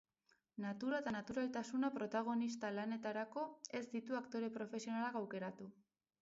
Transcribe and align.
Natura 0.63 1.01
eta 1.01 1.11
naturaltasuna, 1.15 1.91
protagonista 1.97 2.71
lanetarako 2.79 3.45
ez 3.81 3.83
ditu 3.93 4.19
aktore 4.23 4.51
profesionalak 4.57 5.21
aukeratu. 5.23 5.71